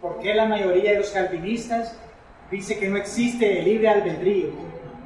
[0.00, 1.96] ¿Por qué la mayoría de los calvinistas
[2.50, 4.52] dice que no existe el libre albedrío?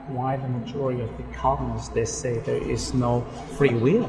[0.08, 3.22] Why the majority of the Calvinists they say there is no
[3.56, 4.04] free will?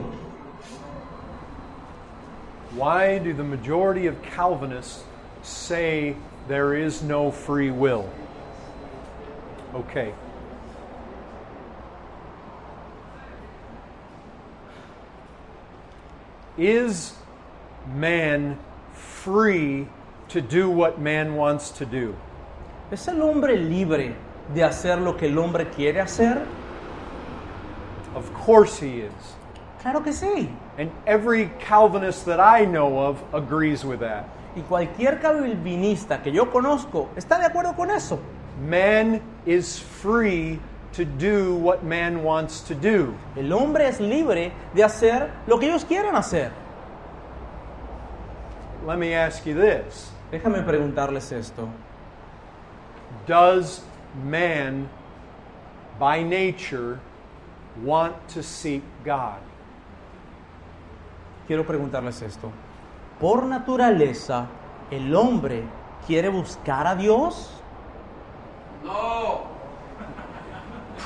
[2.75, 5.05] Why do the majority of Calvinists
[5.41, 6.15] say
[6.49, 8.09] there is no free will?
[9.73, 10.13] Okay.
[16.57, 17.13] Is
[17.95, 18.59] man
[18.93, 19.87] free
[20.33, 22.15] to do what man wants to do?
[22.91, 24.15] ¿Es el hombre libre
[24.53, 26.43] de hacer lo que el hombre quiere hacer?
[28.15, 29.35] Of course he is.
[29.79, 30.49] Claro que sí.
[30.79, 34.25] And every Calvinist that I know of agrees with that.
[34.55, 38.19] Y cualquier calvinista que yo conozco está de acuerdo con eso.
[38.67, 40.59] Man is free
[40.93, 43.15] to do what man wants to do.
[43.35, 46.51] El hombre es libre de hacer lo que ellos quieren hacer.
[48.85, 51.67] Let me ask you this Déjame preguntarles esto.
[53.27, 53.83] Does
[54.25, 54.89] man,
[55.99, 56.99] by nature,
[57.85, 59.37] want to seek God?
[61.45, 62.51] Quiero preguntarles esto.
[63.19, 64.47] Por naturaleza,
[64.89, 65.65] ¿el hombre
[66.07, 67.51] quiere buscar a Dios?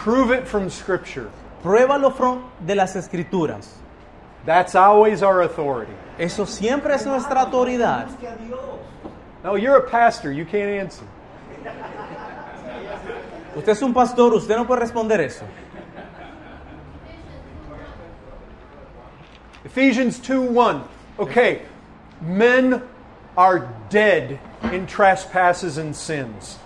[0.06, 1.28] Prove it from Scripture.
[1.62, 3.74] Pruébalo from- de las escrituras.
[4.46, 5.92] That's always our authority.
[6.18, 8.08] Eso siempre es nuestra autoridad.
[9.44, 11.06] No, you're a pastor, you can't answer.
[13.56, 15.46] Usted es un pastor, usted no puede responder eso.
[19.66, 20.84] Ephesians 2 1.
[21.20, 21.62] Okay,
[22.22, 22.82] men
[23.36, 24.40] are dead
[24.72, 26.58] in trespasses and sins.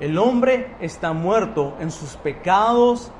[0.00, 3.10] El hombre está muerto en sus pecados,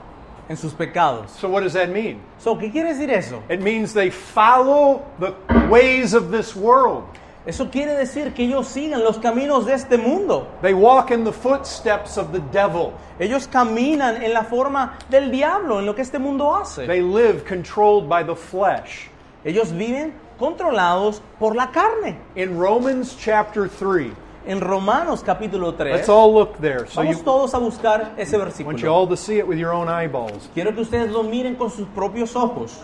[0.48, 1.30] en sus pecados.
[1.30, 2.20] So, what does that mean?
[2.38, 3.42] So, ¿Qué quiere decir eso?
[3.48, 5.34] It means they follow the
[5.68, 7.06] ways of this world.
[7.46, 10.48] Eso quiere decir que ellos siguen los caminos de este mundo.
[10.62, 12.92] They walk in the footsteps of the devil.
[13.18, 16.86] Ellos caminan en la forma del diablo, en lo que este mundo hace.
[16.86, 19.08] They live controlled by the flesh.
[19.44, 22.18] Ellos viven controlados por la carne.
[22.34, 24.10] In Romans chapter 3,
[24.46, 26.86] En Romanos capítulo 3, let's all look there.
[26.86, 28.92] So, you vamos todos a buscar ese I want you versículo.
[28.92, 30.48] all to see it with your own eyeballs.
[30.54, 32.80] Quiero que ustedes lo miren con sus propios ojos.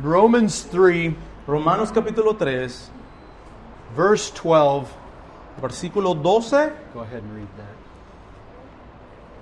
[0.00, 1.14] Romans 3,
[1.46, 2.90] Romanos capítulo 3,
[3.96, 4.86] verse 12.
[5.60, 6.72] versículo 12.
[6.94, 7.74] Go ahead and read that.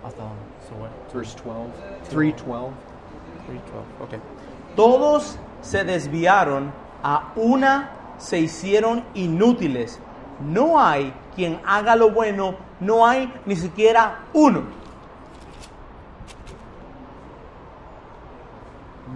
[0.03, 0.41] ¿Hasta dónde?
[0.69, 0.91] So what?
[1.12, 1.71] Verse 12.
[2.09, 2.72] 312.
[3.47, 3.61] 3:12,
[4.03, 4.21] ok.
[4.75, 6.72] Todos se desviaron,
[7.03, 10.00] a una se hicieron inútiles.
[10.41, 14.62] No hay quien haga lo bueno, no hay ni siquiera uno.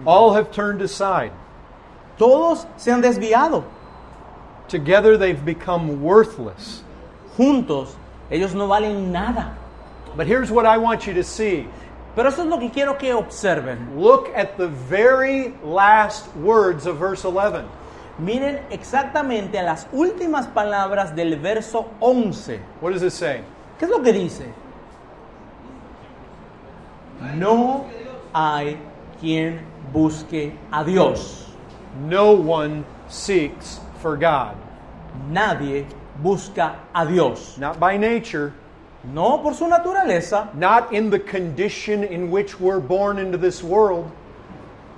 [0.05, 1.31] All have turned aside.
[2.17, 3.63] Todos se han desviado.
[4.67, 6.83] Together they've become worthless.
[7.37, 7.95] Juntos,
[8.29, 9.57] ellos no valen nada.
[10.15, 11.67] But here's what I want you to see.
[12.15, 13.99] Pero eso es lo que quiero que observen.
[13.99, 17.65] Look at the very last words of verse 11.
[18.19, 22.59] Miren exactamente a las últimas palabras del verso 11.
[22.81, 23.41] What does it say?
[23.79, 24.53] ¿Qué es lo que dice?
[27.35, 27.85] No
[28.33, 28.77] hay
[29.19, 31.47] quien busque a Dios.
[32.07, 34.55] No one seeks for God.
[35.29, 35.85] Nadie
[36.21, 37.57] busca a Dios.
[37.57, 38.53] Not by nature,
[39.03, 44.11] No por su naturaleza, not in the condition in which we're born into this world,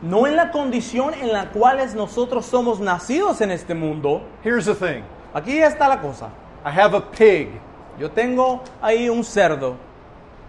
[0.02, 4.22] no en la condición en la cual nosotros somos nacidos en este mundo.
[4.44, 6.30] Here's the thing Aquí está la cosa.
[6.66, 7.50] I have a pig.
[7.98, 9.78] Yo tengo ahí un cerdo.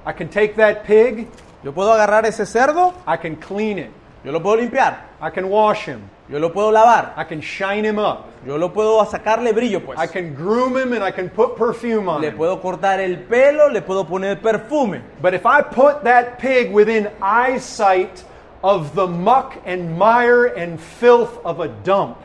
[0.05, 1.29] I can take that pig,
[1.63, 3.91] Yo puedo agarrar ese cerdo, I can clean it,
[4.25, 7.85] yo lo puedo limpiar, I can wash him, yo lo puedo lavar, I can shine
[7.85, 9.99] him up, yo lo puedo sacarle brillo, pues.
[9.99, 12.37] I can groom him, and I can put perfume on Le him.
[12.37, 15.03] puedo cortar el pelo, le puedo poner perfume.
[15.21, 18.25] But if I put that pig within eyesight
[18.63, 22.17] of the muck and mire and filth of a dump,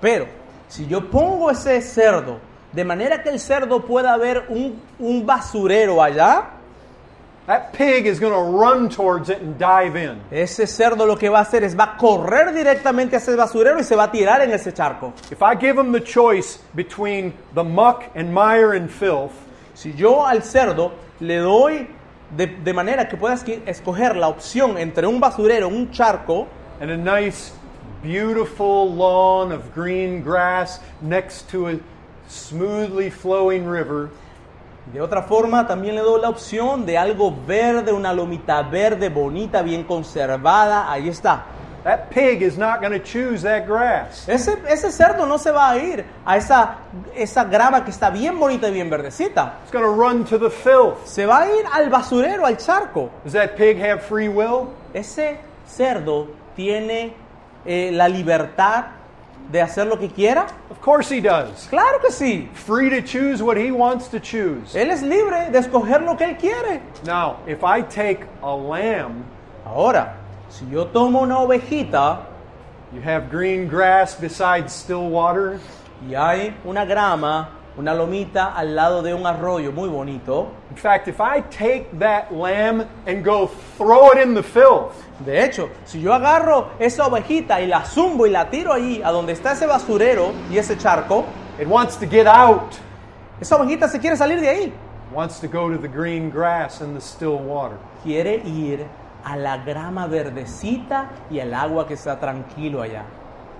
[0.00, 0.26] Pero
[0.68, 2.40] si yo pongo ese cerdo
[2.72, 6.50] de manera que el cerdo pueda ver un, un basurero allá,
[7.46, 10.20] that pig is going to run towards it and dive in.
[10.30, 13.78] ese cerdo lo que va a hacer es va a correr directamente a ese basurero
[13.78, 15.12] y se va a tirar en ese charco.
[15.30, 19.32] If I give him the choice between the muck and mire and filth,
[19.74, 21.86] Si yo al cerdo le doy
[22.34, 26.48] de, de manera que pueda esqui- escoger la opción entre un basurero, un charco,
[26.80, 27.52] and a nice,
[28.02, 31.78] beautiful lawn of green grass next to a
[32.26, 34.10] smoothly flowing river,
[34.92, 39.62] De otra forma, también le doy la opción de algo verde, una lomita verde, bonita,
[39.62, 40.90] bien conservada.
[40.90, 41.44] Ahí está.
[41.82, 44.28] That pig is not going to choose that grass.
[44.28, 46.78] Ese, ese cerdo no se va a ir a esa,
[47.14, 49.60] esa grama que está bien bonita y bien verdecita.
[49.62, 51.06] It's going to run to the filth.
[51.06, 53.10] Se va a ir al basurero, al charco.
[53.22, 54.70] Does that pig have free will?
[54.94, 57.14] Ese cerdo tiene
[57.64, 58.95] eh, la libertad
[59.50, 60.46] de hacer lo que quiera.
[60.70, 61.66] Of course he does.
[61.68, 62.48] Claro que sí.
[62.54, 64.74] Free to choose what he wants to choose.
[64.74, 66.80] Él es libre de escoger lo que él quiere.
[67.04, 69.24] Now, if I take a lamb,
[69.64, 70.14] Ahora,
[70.48, 72.20] si yo tomo una ovejita
[72.92, 75.58] you have green grass beside still water.
[76.08, 77.48] y hay una grama,
[77.78, 82.32] una lomita al lado de un arroyo muy bonito, In fact, if I take that
[82.32, 84.94] lamb and go throw it in the filth,
[85.24, 89.10] de hecho, si yo agarro esa ovejita y la zumbo y la tiro allí, a
[89.10, 91.24] donde está ese basurero y ese charco,
[91.58, 92.74] it wants to get out.
[93.40, 94.72] esa ovejita se quiere salir de ahí.
[95.12, 97.78] Wants to go to the green grass and the still water.
[98.02, 98.86] Quiere ir
[99.24, 103.04] a la grama verdecita y al agua que está tranquilo allá.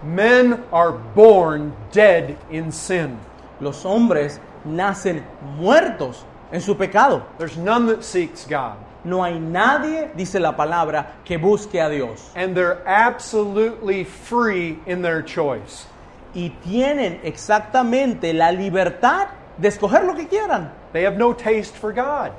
[0.02, 3.19] Men are born dead in sin.
[3.61, 5.23] Los hombres nacen
[5.56, 7.23] muertos en su pecado.
[7.38, 8.76] There's none that seeks God.
[9.05, 12.31] No hay nadie, dice la palabra, que busque a Dios.
[12.35, 15.87] And they're absolutely free in their choice.
[16.35, 20.70] Y tienen exactamente la libertad de escoger lo que quieran.
[20.93, 22.32] They have no taste for God.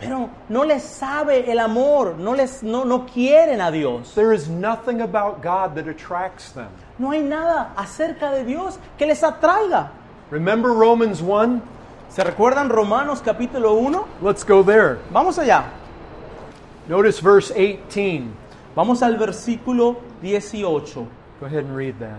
[0.00, 4.14] Pero no les sabe el amor, no, les, no, no quieren a Dios.
[4.14, 6.68] There is nothing about God that attracts them.
[6.98, 9.90] No hay nada acerca de Dios que les atraiga.
[10.34, 11.60] Remember Romans 1?
[12.08, 14.04] ¿Se recuerdan Romanos capítulo 1?
[14.20, 14.96] Let's go there.
[15.12, 15.66] Vamos allá.
[16.88, 18.24] Notice verse 18.
[18.74, 21.06] Vamos al versículo 18.
[21.40, 22.18] Go ahead and read that.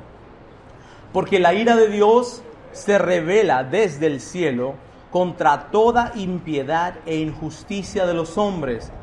[1.12, 2.41] Porque la ira de Dios
[2.71, 4.75] se revela desde el cielo
[5.11, 8.94] contra toda impiedad e injusticia de los hombres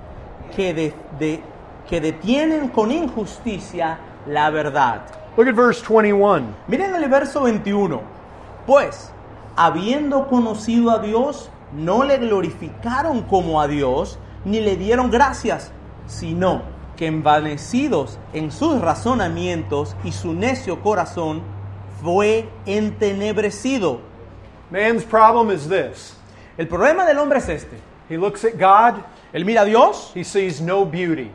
[0.56, 1.43] que, de- de-
[1.87, 5.03] que detienen con injusticia la verdad.
[5.37, 6.47] Look at verse 21.
[6.67, 8.22] Miren el verso 21.
[8.67, 9.12] Pues,
[9.56, 15.73] habiendo conocido a Dios, no le glorificaron como a Dios, ni le dieron gracias,
[16.06, 16.62] sino
[16.97, 21.43] que envanecidos en sus razonamientos y su necio corazón
[22.03, 24.00] fue entenebrecido.
[24.70, 26.17] Man's problem is this
[26.56, 27.76] El problema del hombre es este.
[28.08, 31.31] he looks at God, Él mira a Dios he sees no beauty.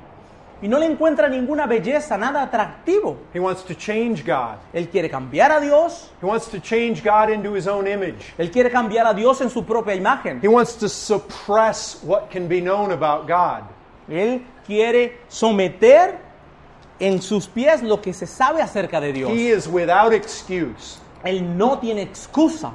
[0.61, 3.17] Y no le encuentra ninguna belleza, nada atractivo.
[3.33, 4.57] He wants to change God.
[4.73, 8.33] Él quiere cambiar a Dios, He wants to change God into his own image.
[8.37, 10.41] él quiere cambiar a Dios en su propia imagen.
[10.41, 13.63] He wants to suppress what can be known about God.
[14.09, 16.19] Él quiere someter
[16.99, 19.31] en sus pies lo que se sabe acerca de Dios.
[19.31, 20.99] He is without excuse.
[21.23, 22.73] Él no tiene excusa.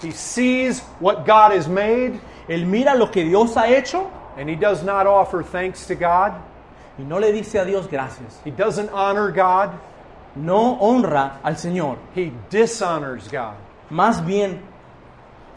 [0.00, 4.56] He sees what God has made, Él mira lo que Dios ha hecho and he
[4.56, 6.34] does not offer thanks to God.
[6.98, 8.40] Y no le dice a Dios gracias.
[8.44, 9.70] He doesn't honor God.
[10.36, 11.96] No honra al Señor.
[12.14, 13.54] He dishonors God.
[13.90, 14.60] Más bien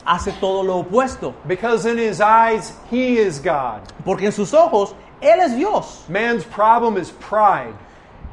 [0.06, 1.34] hace todo lo opuesto.
[1.48, 3.81] Because in his eyes, he is God.
[4.06, 6.06] Porque en sus ojos Él es Dios.
[6.10, 7.74] Man's problem is pride.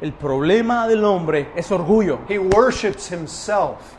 [0.01, 2.19] El problema del hombre es orgullo.
[2.27, 3.95] He worships himself.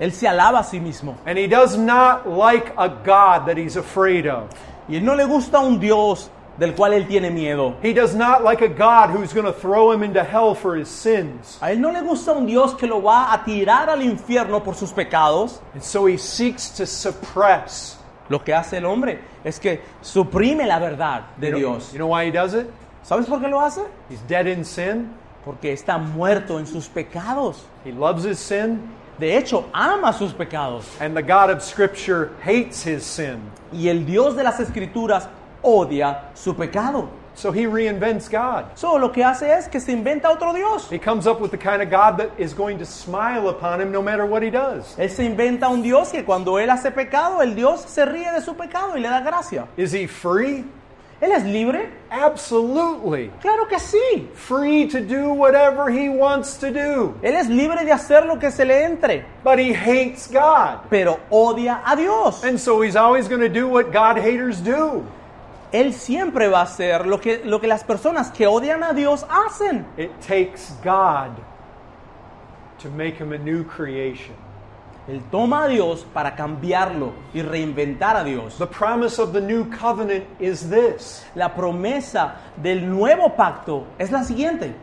[0.00, 1.16] Él se alaba a sí mismo.
[1.24, 4.50] And he does not like a God that he's afraid of.
[4.88, 7.76] Y él no le gusta un Dios del cual él tiene miedo.
[7.82, 10.88] He does not like a God who's going to throw him into hell for his
[10.88, 11.58] sins.
[11.60, 14.74] A él no le gusta un Dios que lo va a tirar al infierno por
[14.74, 15.60] sus pecados.
[15.74, 17.98] And so he seeks to suppress.
[18.28, 21.92] Lo que hace el hombre es que suprime la verdad de Dios.
[21.92, 22.66] You know why he does it?
[23.04, 23.82] ¿Sabes por qué lo hace?
[24.10, 25.10] He's dead in sin.
[25.44, 27.64] Porque está muerto en sus pecados.
[27.84, 28.80] He loves his sin.
[29.18, 30.84] De hecho, ama sus pecados.
[31.00, 33.40] And the God of Scripture hates his sin.
[33.72, 35.28] Y el Dios de las Escrituras
[35.66, 37.08] odia su pecado.
[37.34, 38.64] So he reinvents God.
[38.76, 40.88] So lo que hace es que se inventa otro Dios.
[40.88, 43.92] He comes up with the kind of God that is going to smile upon him
[43.92, 44.96] no matter what he does.
[44.96, 48.40] Él se inventa un Dios que cuando él hace pecado, el Dios se ríe de
[48.40, 49.66] su pecado y le da gracia.
[49.76, 50.64] Is he free?
[51.20, 51.90] ¿Él es libre?
[52.10, 53.30] Absolutely.
[53.42, 54.28] Claro que sí.
[54.34, 57.14] Free to do whatever he wants to do.
[57.22, 60.88] Él es libre de hacer lo que se le entre, But he hates God.
[60.90, 62.44] pero odia a Dios.
[62.44, 65.04] And so he's always going to do what God haters do.
[65.76, 69.26] Él siempre va a hacer lo que, lo que las personas que odian a Dios
[69.28, 69.84] hacen.
[69.98, 71.36] It takes God
[72.82, 74.34] to make him a new creation.
[75.06, 78.56] Él toma a Dios para cambiarlo y reinventar a Dios.
[78.56, 84.24] The promise of the new covenant is this La promesa del nuevo pacto es la
[84.24, 84.74] siguiente.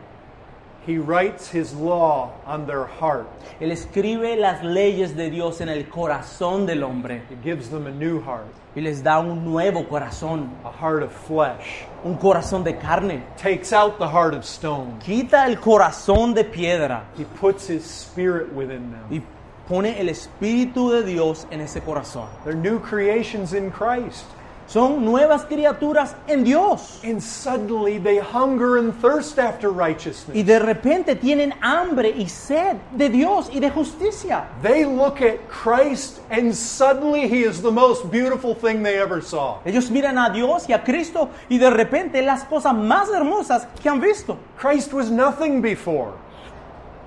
[0.86, 3.26] He writes his law on their heart.
[3.60, 7.90] Él escribe las leyes de Dios en el corazón del hombre He gives them a
[7.90, 11.84] new heart, y les da un nuevo corazón, a heart of flesh.
[12.04, 13.22] un corazón de carne.
[13.38, 14.98] Takes out the heart of stone.
[15.00, 19.04] Quita el corazón de piedra He puts his spirit within them.
[19.10, 19.22] y
[19.66, 22.28] pone el Espíritu de Dios en ese corazón.
[22.44, 24.26] They're new creations in Christ.
[24.66, 27.00] Son nuevas criaturas en Dios.
[27.04, 30.46] And suddenly they hunger and thirst after Y righteousness.
[30.46, 34.44] de repente tienen hambre y sed de Dios y de justicia.
[34.62, 39.58] They look at Christ and suddenly he is the most beautiful thing they ever saw.
[39.64, 43.88] Ellos miran a Dios y a Cristo y de repente las cosas más hermosas que
[43.90, 44.38] han visto.
[44.56, 46.12] Christ was nothing before.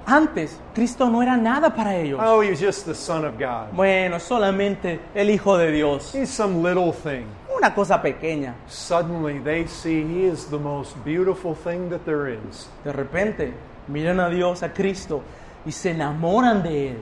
[0.10, 2.22] Antes, Cristo no era nada para ellos.
[2.24, 3.74] Oh, he was just the Son of God.
[3.74, 6.14] Bueno, solamente el Hijo de Dios.
[6.16, 7.26] He's some little thing.
[7.58, 8.54] Una cosa pequeña.
[8.68, 12.70] Suddenly they see he is the most beautiful thing that there is.
[12.84, 13.54] De repente,
[13.88, 15.24] miran a Dios, a Cristo
[15.66, 16.98] y se enamoran de Él.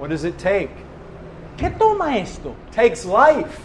[0.00, 0.70] What does it take?
[1.56, 2.54] ¿Qué toma esto?
[2.72, 3.60] takes life.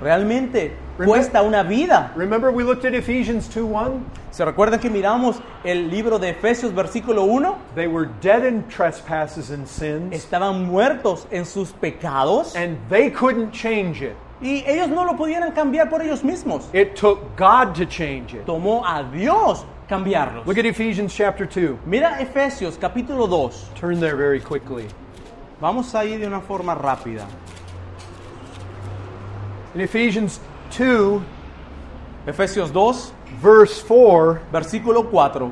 [0.00, 2.12] Realmente Remem- cuesta una vida.
[2.16, 4.00] Remember we looked at Ephesians 2:1?
[4.32, 7.56] ¿Se recuerdan que miramos el libro de Efesios versículo 1?
[7.76, 13.52] They were dead in trespasses and sins, Estaban muertos en sus pecados and they couldn't
[13.52, 14.16] change it.
[14.44, 16.68] Y ellos no lo pudieran cambiar por ellos mismos.
[16.74, 18.44] It took God to change it.
[18.44, 20.46] Tomó a Dios cambiarlos.
[20.46, 21.78] Look at Ephesians chapter 2.
[21.86, 23.70] Mira Efesios capítulo 2.
[23.74, 24.86] Turn there very quickly.
[25.62, 27.26] Vamos a ir de una forma rápida.
[29.74, 30.40] In Ephesians
[30.76, 31.22] 2,
[32.26, 35.50] Efesios 2, verse 4, versículo 4.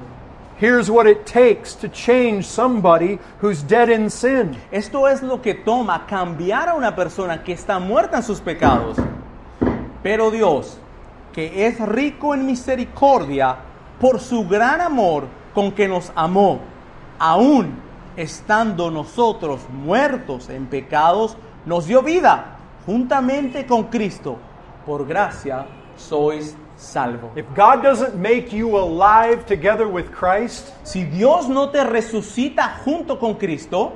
[0.58, 4.56] Here's what it takes to change somebody who's dead in sin.
[4.70, 8.96] Esto es lo que toma cambiar a una persona que está muerta en sus pecados.
[10.02, 10.78] Pero Dios,
[11.32, 13.56] que es rico en misericordia,
[14.00, 16.60] por su gran amor con que nos amó,
[17.18, 17.74] aún
[18.16, 24.38] estando nosotros muertos en pecados, nos dio vida juntamente con Cristo.
[24.84, 25.66] Por gracia
[25.96, 27.30] sois salvos.
[27.36, 33.16] If God doesn't make you alive together with Christ, Si Dios no te resucita junto
[33.18, 33.92] con Cristo,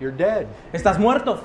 [0.00, 0.46] you're dead.
[0.72, 1.40] estás muerto.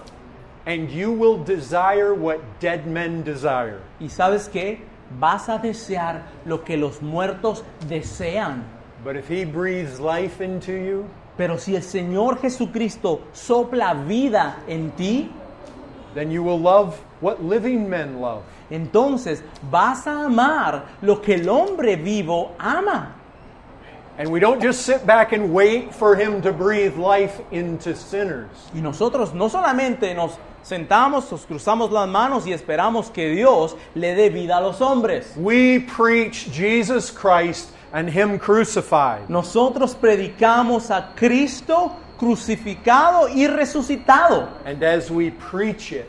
[0.65, 3.79] And you will desire what dead men desire.
[3.99, 4.79] Y sabes qué?
[5.19, 8.63] Vas a desear lo que los muertos desean.
[9.03, 11.05] But if He breathes life into you,
[11.37, 15.29] Pero si el Señor Jesucristo sopla vida en ti,
[16.17, 18.43] then you will love what living men love.
[18.71, 23.13] entonces vas a amar lo que el hombre vivo ama.
[24.19, 28.49] And we don't just sit back and wait for Him to breathe life into sinners.
[28.73, 34.15] Y nosotros no solamente nos sentamos, nos cruzamos las manos y esperamos que Dios le
[34.15, 35.35] dé vida a los hombres.
[35.37, 39.29] We preach Jesus Christ and Him crucified.
[39.29, 44.49] Nosotros predicamos a Cristo crucificado y resucitado.
[44.65, 46.07] And as we preach it,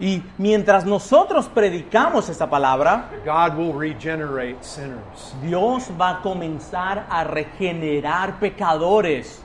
[0.00, 5.34] Y mientras nosotros predicamos esa palabra, God will regenerate sinners.
[5.42, 9.42] Dios va a comenzar a regenerar pecadores.